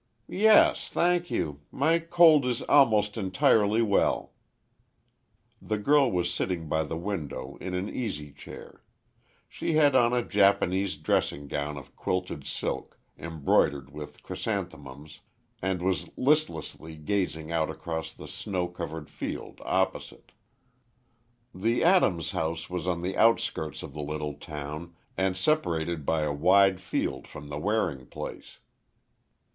[0.27, 1.59] "Yes, thank you.
[1.71, 4.33] My cold is almost entirely well."
[5.61, 8.81] The girl was sitting by the window, in an easy chair.
[9.47, 15.19] She had on a Japanese dressing gown of quilted silk, embroidered with chrysanthemums,
[15.61, 20.31] and was listlessly gazing out across the snow covered field opposite.
[21.53, 26.33] The Adams house was on the outskirts of the little town, and separated by a
[26.33, 28.57] wide field from the Waring place.